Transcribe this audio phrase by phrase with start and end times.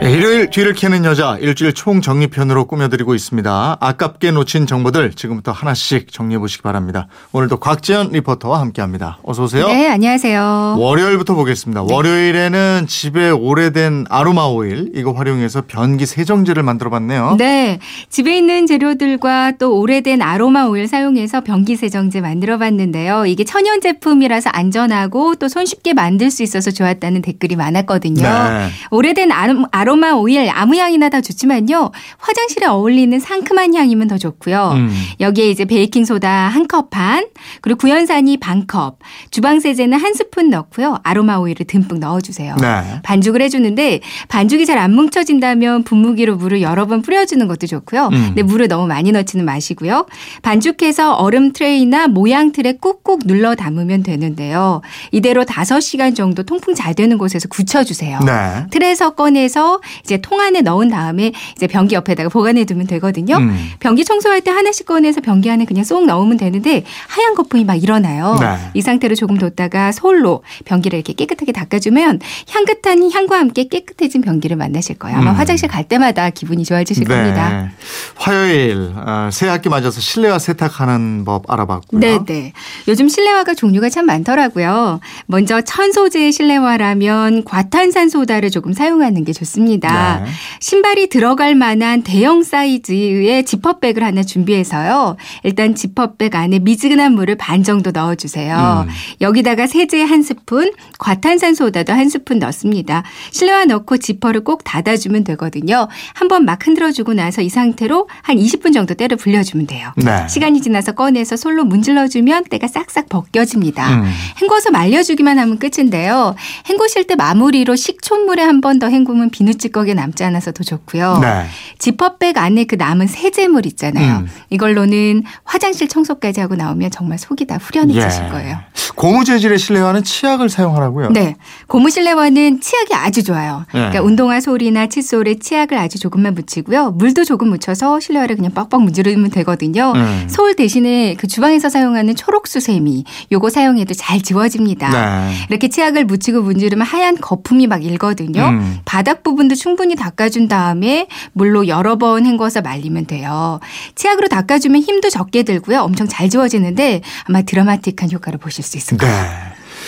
[0.00, 3.78] 일요일 뒤를 캐는 여자 일주일 총정리편으로 꾸며드리고 있습니다.
[3.80, 7.08] 아깝게 놓친 정보들 지금부터 하나씩 정리해 보시기 바랍니다.
[7.32, 9.18] 오늘도 곽지연 리포터와 함께합니다.
[9.24, 9.66] 어서 오세요.
[9.66, 10.76] 네, 안녕하세요.
[10.78, 11.82] 월요일부터 보겠습니다.
[11.82, 17.34] 월요일에는 집에 오래된 아로마 오일 이거 활용해서 변기 세정제를 만들어봤네요.
[17.36, 23.26] 네, 집에 있는 재료들과 또 오래된 아로마 오일 사용해서 변기 세정제 만들어봤는데요.
[23.26, 28.22] 이게 천연 제품이라서 안전하고 또 손쉽게 만들 수 있어서 좋았다는 댓글이 많았거든요.
[28.22, 28.68] 네.
[28.90, 31.90] 오래된 아로, 마 오일 아무 향이나 다 좋지만요.
[32.18, 34.72] 화장실에 어울리는 상큼한 향이면 더 좋고요.
[34.76, 34.92] 음.
[35.20, 37.26] 여기에 이제 베이킹 소다 한 컵 반,
[37.62, 38.98] 그리고 구연산이 반 컵,
[39.30, 40.98] 주방 세제는 한 스푼 넣고요.
[41.02, 42.54] 아로마 오일을 듬뿍 넣어 주세요.
[42.60, 43.00] 네.
[43.02, 48.06] 반죽을 해 주는데 반죽이 잘 안 뭉쳐진다면 분무기로 물을 여러 번 뿌려 주는 것도 좋고요.
[48.12, 48.24] 음.
[48.28, 50.06] 근데 물을 너무 많이 넣지는 마시고요.
[50.42, 54.82] 반죽해서 얼음 트레이나 모양 틀에 꾹꾹 눌러 담으면 되는데요.
[55.10, 58.18] 이대로 5시간 정도 통풍 잘 되는 곳에서 굳혀 주세요.
[58.24, 58.66] 네.
[58.70, 63.36] 틀에서 꺼내서 이제 통 안에 넣은 다음에 이제 변기 옆에다가 보관해 두면 되거든요.
[63.36, 63.70] 음.
[63.80, 68.36] 변기 청소할 때 하나씩 꺼내서 변기 안에 그냥 쏙 넣으면 되는데 하얀 거품이 막 일어나요.
[68.40, 68.56] 네.
[68.74, 74.98] 이 상태로 조금 뒀다가 솔로 변기를 이렇게 깨끗하게 닦아주면 향긋한 향과 함께 깨끗해진 변기를 만나실
[74.98, 75.18] 거예요.
[75.18, 75.36] 아마 음.
[75.36, 77.70] 화장실 갈 때마다 기분이 좋아지실 겁니다.
[78.16, 82.00] 화요일 어, 새 학기 맞아서 실내화 세탁하는 법 알아봤고요.
[82.00, 82.52] 네 네.
[82.88, 85.00] 요즘 실내화가 종류가 참 많더라고요.
[85.26, 89.67] 먼저 천소재 실내화라면 과탄산 소다를 조금 사용하는 게 좋습니다.
[89.76, 90.30] 네.
[90.60, 95.16] 신발이 들어갈 만한 대형 사이즈의 지퍼백을 하나 준비해서요.
[95.42, 98.86] 일단 지퍼백 안에 미지근한 물을 반 정도 넣어주세요.
[98.88, 98.92] 음.
[99.20, 103.02] 여기다가 세제 한 스푼, 과탄산 소다도 한 스푼 넣습니다.
[103.30, 105.88] 실내화 넣고 지퍼를 꼭 닫아주면 되거든요.
[106.14, 109.92] 한번 막 흔들어주고 나서 이 상태로 한 20분 정도 때를 불려주면 돼요.
[109.96, 110.26] 네.
[110.28, 113.88] 시간이 지나서 꺼내서 솔로 문질러주면 때가 싹싹 벗겨집니다.
[114.02, 114.10] 음.
[114.40, 116.34] 헹궈서 말려주기만 하면 끝인데요.
[116.68, 121.18] 헹구실 때 마무리로 식초물에 한 번 더 헹구면 비누 찌꺼기 남지 않아서 더 좋고요.
[121.20, 121.46] 네.
[121.78, 124.18] 지퍼백 안에 그 남은 세제물 있잖아요.
[124.18, 124.28] 음.
[124.50, 128.28] 이걸로는 화장실 청소까지 하고 나오면 정말 속이 다 후련해지실 예.
[128.28, 128.58] 거예요.
[128.94, 131.10] 고무 재질의 실내화는 치약을 사용하라고요.
[131.10, 131.36] 네.
[131.66, 133.64] 고무 실내화는 치약이 아주 좋아요.
[133.72, 133.78] 네.
[133.80, 136.92] 그러니까 운동화 솔이나 칫솔에 치약을 아주 조금만 묻히고요.
[136.92, 139.92] 물도 조금 묻혀서 실내화를 그냥 빡빡 문지르면 되거든요.
[139.94, 140.26] 음.
[140.28, 144.90] 솔 대신에 그 주방에서 사용하는 초록 수세미 요거 사용해도 잘 지워집니다.
[144.90, 145.34] 네.
[145.48, 148.48] 이렇게 치약을 묻히고 문지르면 하얀 거품이 막 일거든요.
[148.48, 148.78] 음.
[148.84, 153.58] 바닥 부분도 충분히 닦아준 다음에 물로 여러 번 헹궈서 말리면 돼요.
[153.94, 155.80] 치약으로 닦아주면 힘도 적게 들고요.
[155.80, 159.14] 엄청 잘 지워지는데 아마 드라마틱한 효과를 보실 수 있을 거예요.
[159.14, 159.28] 네.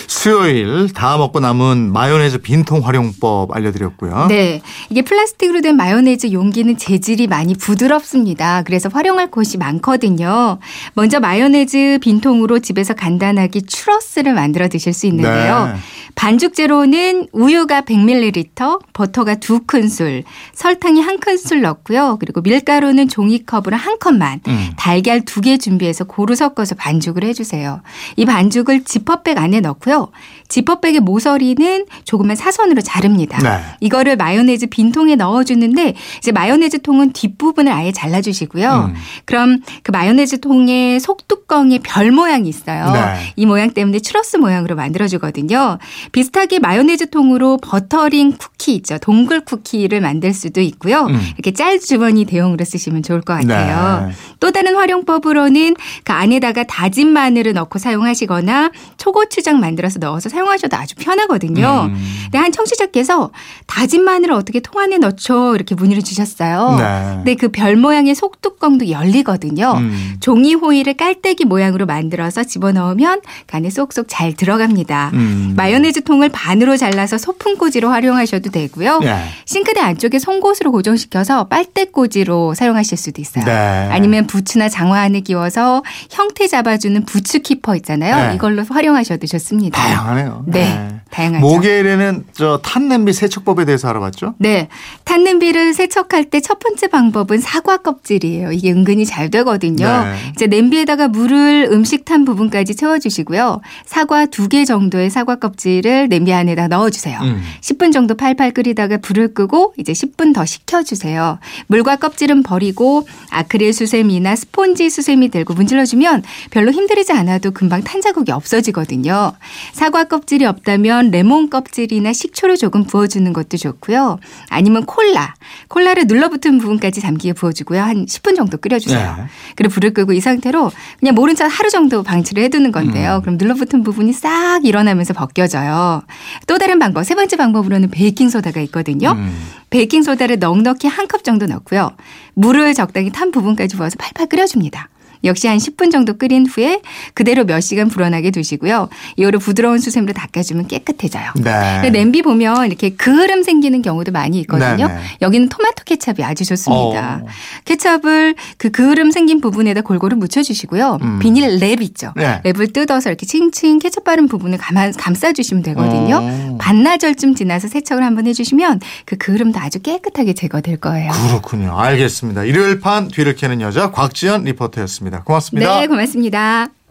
[0.06, 4.26] 수요일 다 먹고 남은 마요네즈 빈통 활용법 알려드렸고요.
[4.28, 4.60] 네.
[4.88, 8.62] 이게 플라스틱으로 된 마요네즈 용기는 재질이 많이 부드럽습니다.
[8.62, 10.58] 그래서 활용할 곳이 많거든요.
[10.94, 15.66] 먼저 마요네즈 빈통으로 집에서 간단하게 추러스를 만들어 드실 수 있는데요.
[15.66, 15.80] 네.
[16.14, 22.16] 반죽 재료는 우유가 100ml, 버터가 2큰술, 설탕이 1큰술 넣고요.
[22.20, 24.70] 그리고 밀가루는 종이컵으로 한 컵만, 음.
[24.76, 27.82] 달걀 두개 준비해서 고루 섞어서 반죽을 해주세요.
[28.16, 30.10] 이 반죽을 지퍼백 안에 넣고요.
[30.48, 33.38] 지퍼백의 모서리는 조금만 사선으로 자릅니다.
[33.38, 33.60] 네.
[33.80, 38.90] 이거를 마요네즈 빈통에 넣어주는데 이제 마요네즈 통은 뒷부분을 아예 잘라주시고요.
[38.92, 38.94] 음.
[39.24, 42.90] 그럼 그 마요네즈 통의 속뚜껑에 별 모양이 있어요.
[42.92, 43.32] 네.
[43.36, 45.78] 이 모양 때문에 추러스 모양으로 만들어주거든요.
[46.12, 48.98] 비슷하게 마요네즈 통으로 버터링 쿠키 있죠.
[48.98, 51.02] 동글 쿠키를 만들 수도 있고요.
[51.06, 51.20] 음.
[51.34, 54.06] 이렇게 짤 주머니 대용으로 쓰시면 좋을 것 같아요.
[54.08, 54.12] 네.
[54.40, 61.88] 또 다른 활용법으로는 그 안에다가 다진 마늘을 넣고 사용하시거나 초고추장 만들어서 넣어서 사용하셔도 아주 편하거든요.
[61.90, 61.96] 음.
[62.24, 63.30] 근데 한 청취자께서
[63.66, 65.54] 다진 마늘을 어떻게 통 안에 넣죠?
[65.54, 66.76] 이렇게 문의를 주셨어요.
[66.78, 67.14] 네.
[67.16, 69.74] 근데 그 별 모양의 속뚜껑도 열리거든요.
[69.78, 70.16] 음.
[70.20, 75.10] 종이 호일을 깔때기 모양으로 만들어서 집어넣으면 그 안에 쏙쏙 잘 들어갑니다.
[75.14, 75.54] 음.
[75.56, 79.00] 마요네즈 통을 반으로 잘라서 소품꽂이로 활용하셔도 되고요.
[79.00, 79.24] 네.
[79.46, 83.44] 싱크대 안쪽에 송곳으로 고정시켜서 빨대꽂이로 사용하실 수도 있어요.
[83.44, 83.88] 네.
[83.90, 88.28] 아니면 부츠나 장화 안에 끼워서 형태 잡아주는 부츠 키퍼 있잖아요.
[88.28, 88.34] 네.
[88.36, 89.80] 이걸로 활용하셔도 좋습니다.
[89.80, 90.44] 다양하네요.
[90.46, 91.44] 네, 다양하죠.
[91.46, 94.34] 목요일에는 저 탄냄비 세척법에 대해서 알아봤죠?
[94.38, 94.68] 네.
[95.04, 98.52] 탄냄비를 세척할 때 첫 번째 방법은 사과 껍질이에요.
[98.52, 99.86] 이게 은근히 잘 되거든요.
[99.86, 100.14] 네.
[100.32, 103.60] 이제 냄비에다가 물을 음식 탄 부분까지 채워주시고요.
[103.86, 107.20] 사과 두 개 정도의 사과 껍질을 냄비 안에다 넣어주세요.
[107.20, 107.40] 음.
[107.60, 111.38] 10분 정도 팔팔 끓이다가 불을 끄고 이제 10분 더 식혀주세요.
[111.68, 118.32] 물과 껍질은 버리고 아크릴 수세미나 스폰지 수세미 들고 문질러주면 별로 힘들이지 않아도 금방 탄 자국이
[118.32, 119.32] 없어지거든요.
[119.72, 124.18] 사과 껍질이 없다면 아니면 레몬 껍질이나 식초를 조금 부어주는 것도 좋고요.
[124.50, 125.34] 아니면 콜라.
[125.68, 127.80] 콜라를 눌러붙은 부분까지 잠기게 부어주고요.
[127.80, 129.16] 한 10분 정도 끓여주세요.
[129.16, 129.24] 네.
[129.56, 133.16] 그리고 불을 끄고 이 상태로 그냥 모른 척 하루 정도 방치를 해두는 건데요.
[133.16, 133.20] 음.
[133.22, 136.02] 그럼 눌러붙은 부분이 싹 일어나면서 벗겨져요.
[136.46, 139.12] 또 다른 방법, 세 번째 방법으로는 베이킹소다가 있거든요.
[139.12, 139.32] 음.
[139.70, 141.90] 베이킹소다를 넉넉히 한 컵 정도 넣고요.
[142.34, 144.88] 물을 적당히 탄 부분까지 부어서 팔팔 끓여줍니다.
[145.24, 146.80] 역시 한 10분 정도 끓인 후에
[147.14, 148.88] 그대로 몇 시간 불어나게 두시고요.
[149.16, 151.32] 이후로 부드러운 수세미로 닦아주면 깨끗해져요.
[151.42, 151.90] 네.
[151.90, 154.88] 냄비 보면 이렇게 그을음 생기는 경우도 많이 있거든요.
[154.88, 155.00] 네네.
[155.22, 157.22] 여기는 토마토 케찹이 아주 좋습니다.
[157.22, 157.26] 어.
[157.64, 160.98] 케찹을 그 그을음 생긴 부분에다 골고루 묻혀주시고요.
[161.02, 161.18] 음.
[161.18, 162.12] 비닐 랩 있죠.
[162.16, 162.40] 네.
[162.44, 166.16] 랩을 뜯어서 이렇게 칭칭 케찹 바른 부분을 감아, 감싸주시면 되거든요.
[166.22, 166.58] 어.
[166.60, 171.10] 반나절쯤 지나서 세척을 한번 해주시면 그 그을음도 아주 깨끗하게 제거될 거예요.
[171.12, 171.78] 그렇군요.
[171.78, 172.44] 알겠습니다.
[172.44, 175.24] 일요일 판 뒤를 캐는 여자 곽지연 리포터였 습니다.
[175.24, 175.80] 고맙습니다.
[175.80, 176.70] 네, 고맙습니다.